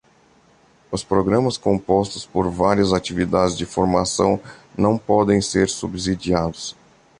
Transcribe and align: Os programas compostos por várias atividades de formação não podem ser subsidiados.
Os 0.91 1.03
programas 1.03 1.59
compostos 1.59 2.25
por 2.25 2.49
várias 2.49 2.91
atividades 2.91 3.55
de 3.55 3.67
formação 3.67 4.41
não 4.75 4.97
podem 4.97 5.39
ser 5.43 5.69
subsidiados. 5.69 6.75